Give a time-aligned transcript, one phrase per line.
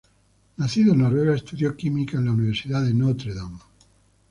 [0.57, 3.59] Nacido en Noruega, estudió Química en la Universidad de Notre Dame.